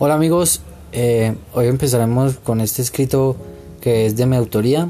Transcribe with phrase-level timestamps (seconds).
[0.00, 0.60] Hola amigos,
[0.92, 3.34] eh, hoy empezaremos con este escrito
[3.80, 4.88] que es de mi autoría.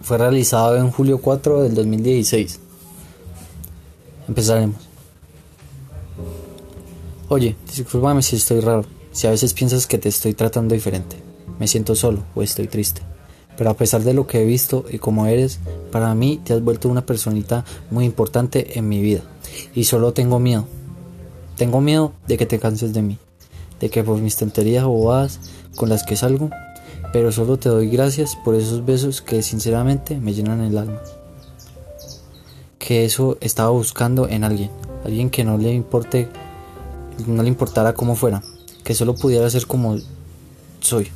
[0.00, 2.60] Fue realizado en julio 4 del 2016.
[4.28, 4.76] Empezaremos.
[7.26, 11.16] Oye, discúlpame si estoy raro, si a veces piensas que te estoy tratando diferente.
[11.58, 13.02] Me siento solo o estoy triste.
[13.56, 15.58] Pero a pesar de lo que he visto y como eres,
[15.90, 19.22] para mí te has vuelto una personita muy importante en mi vida.
[19.74, 20.68] Y solo tengo miedo.
[21.56, 23.18] Tengo miedo de que te canses de mí
[23.82, 25.40] de que por mis tonterías bobadas
[25.74, 26.50] con las que salgo,
[27.12, 31.02] pero solo te doy gracias por esos besos que sinceramente me llenan el alma.
[32.78, 34.70] Que eso estaba buscando en alguien,
[35.04, 36.28] alguien que no le importe,
[37.26, 38.42] no le importara cómo fuera,
[38.84, 39.98] que solo pudiera ser como
[40.80, 41.08] soy.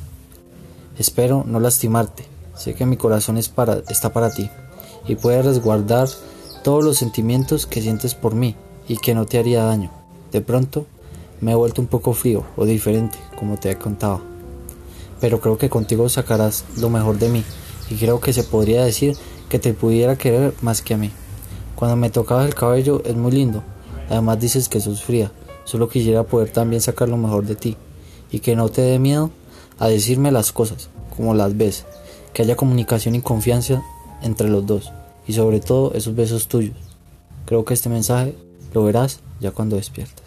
[0.99, 2.25] Espero no lastimarte.
[2.53, 4.49] Sé que mi corazón es para, está para ti
[5.07, 6.09] y puede resguardar
[6.65, 8.55] todos los sentimientos que sientes por mí
[8.89, 9.89] y que no te haría daño.
[10.33, 10.85] De pronto
[11.41, 14.21] me he vuelto un poco frío o diferente, como te he contado.
[15.19, 17.43] Pero creo que contigo sacarás lo mejor de mí
[17.89, 19.15] y creo que se podría decir
[19.49, 21.11] que te pudiera querer más que a mí.
[21.75, 23.63] Cuando me tocabas el cabello es muy lindo.
[24.09, 25.31] Además dices que sos fría.
[25.63, 27.77] Solo quisiera poder también sacar lo mejor de ti
[28.31, 29.31] y que no te dé miedo
[29.79, 31.85] a decirme las cosas como las ves.
[32.33, 33.83] Que haya comunicación y confianza
[34.21, 34.91] entre los dos
[35.27, 36.77] y sobre todo esos besos tuyos.
[37.45, 38.35] Creo que este mensaje
[38.73, 40.26] lo verás ya cuando despiertas.